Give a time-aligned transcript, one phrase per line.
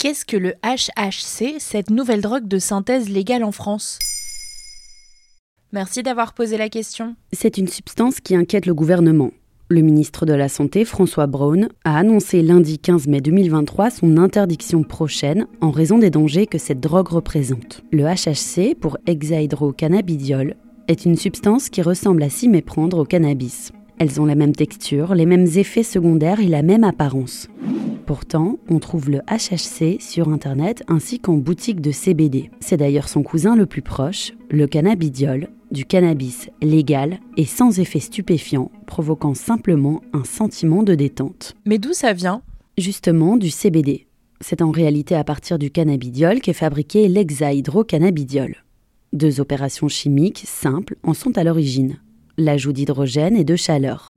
[0.00, 3.98] Qu'est-ce que le HHC, cette nouvelle drogue de synthèse légale en France?
[5.74, 7.16] Merci d'avoir posé la question.
[7.34, 9.30] C'est une substance qui inquiète le gouvernement.
[9.68, 14.84] Le ministre de la Santé, François Braun, a annoncé lundi 15 mai 2023 son interdiction
[14.84, 17.82] prochaine en raison des dangers que cette drogue représente.
[17.92, 20.56] Le HHC, pour hexahydrocannabidiol,
[20.88, 23.70] est une substance qui ressemble à s'y méprendre au cannabis.
[23.98, 27.48] Elles ont la même texture, les mêmes effets secondaires et la même apparence.
[28.10, 32.50] Pourtant, on trouve le HHC sur Internet ainsi qu'en boutique de CBD.
[32.58, 38.00] C'est d'ailleurs son cousin le plus proche, le cannabidiol, du cannabis légal et sans effet
[38.00, 41.54] stupéfiant, provoquant simplement un sentiment de détente.
[41.64, 42.42] Mais d'où ça vient?
[42.76, 44.08] Justement du CBD.
[44.40, 48.56] C'est en réalité à partir du cannabidiol qu'est fabriqué l'hexahydrocannabidiol.
[49.12, 52.00] Deux opérations chimiques simples en sont à l'origine
[52.38, 54.08] l'ajout d'hydrogène et de chaleur.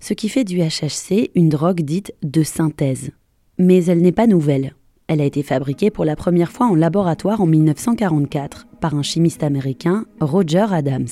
[0.00, 3.12] Ce qui fait du HHC une drogue dite de synthèse.
[3.58, 4.74] Mais elle n'est pas nouvelle.
[5.08, 9.42] Elle a été fabriquée pour la première fois en laboratoire en 1944 par un chimiste
[9.42, 11.08] américain, Roger Adams.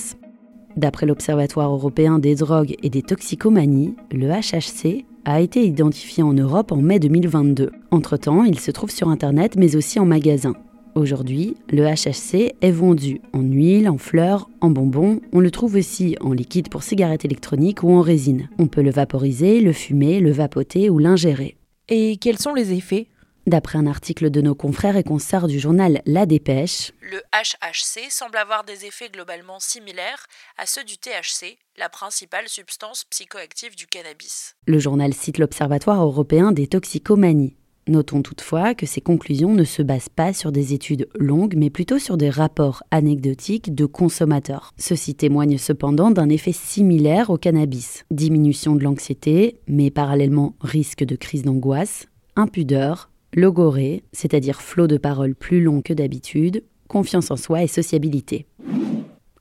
[0.77, 6.73] D'après l'Observatoire européen des drogues et des toxicomanies, le HHC a été identifié en Europe
[6.73, 7.73] en mai 2022.
[7.91, 10.55] Entre-temps, il se trouve sur Internet mais aussi en magasin.
[10.95, 15.21] Aujourd'hui, le HHC est vendu en huile, en fleurs, en bonbons.
[15.33, 18.49] On le trouve aussi en liquide pour cigarettes électroniques ou en résine.
[18.59, 21.57] On peut le vaporiser, le fumer, le vapoter ou l'ingérer.
[21.93, 23.09] Et quels sont les effets?
[23.49, 28.37] D'après un article de nos confrères et consoeurs du journal La Dépêche, le HHC semble
[28.37, 34.55] avoir des effets globalement similaires à ceux du THC, la principale substance psychoactive du cannabis.
[34.67, 37.57] Le journal cite l'Observatoire européen des toxicomanies.
[37.89, 41.99] Notons toutefois que ces conclusions ne se basent pas sur des études longues, mais plutôt
[41.99, 44.73] sur des rapports anecdotiques de consommateurs.
[44.77, 48.05] Ceci témoigne cependant d'un effet similaire au cannabis.
[48.11, 52.07] Diminution de l'anxiété, mais parallèlement risque de crise d'angoisse,
[52.37, 58.47] impudeur, logorée, c'est-à-dire flot de paroles plus long que d'habitude, confiance en soi et sociabilité.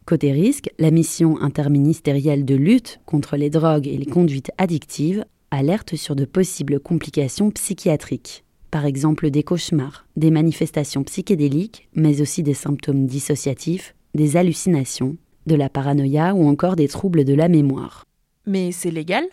[0.06, 5.96] Côté risque, la mission interministérielle de lutte contre les drogues et les conduites addictives alerte
[5.96, 12.54] sur de possibles complications psychiatriques, par exemple des cauchemars, des manifestations psychédéliques, mais aussi des
[12.54, 15.18] symptômes dissociatifs, des hallucinations,
[15.48, 18.06] de la paranoïa ou encore des troubles de la mémoire.
[18.46, 19.26] Mais c'est légal?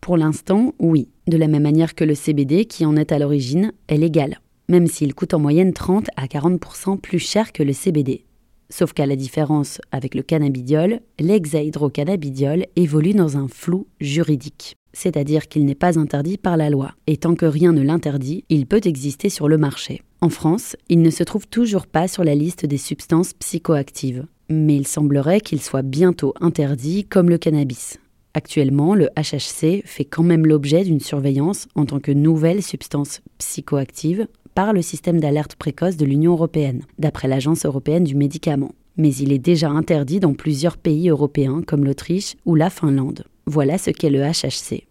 [0.00, 3.72] Pour l'instant, oui, de la même manière que le CBD qui en est à l'origine
[3.88, 8.24] est légal, même s'il coûte en moyenne 30 à 40% plus cher que le CBD.
[8.70, 15.64] Sauf qu'à la différence avec le cannabidiol, l'hexahydrocannabidiol évolue dans un flou juridique c'est-à-dire qu'il
[15.64, 19.28] n'est pas interdit par la loi, et tant que rien ne l'interdit, il peut exister
[19.28, 20.02] sur le marché.
[20.20, 24.74] En France, il ne se trouve toujours pas sur la liste des substances psychoactives, mais
[24.74, 27.98] il semblerait qu'il soit bientôt interdit comme le cannabis.
[28.34, 34.26] Actuellement, le HHC fait quand même l'objet d'une surveillance en tant que nouvelle substance psychoactive
[34.58, 38.74] par le système d'alerte précoce de l'Union européenne, d'après l'Agence européenne du médicament.
[38.96, 43.24] Mais il est déjà interdit dans plusieurs pays européens comme l'Autriche ou la Finlande.
[43.46, 44.82] Voilà ce qu'est le HHC.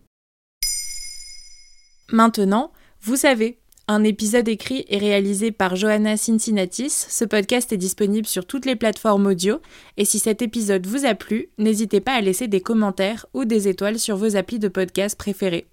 [2.14, 7.06] Maintenant, vous savez, un épisode écrit et réalisé par Johanna Cincinnatis.
[7.10, 9.58] Ce podcast est disponible sur toutes les plateformes audio.
[9.98, 13.68] Et si cet épisode vous a plu, n'hésitez pas à laisser des commentaires ou des
[13.68, 15.68] étoiles sur vos applis de podcast préférés.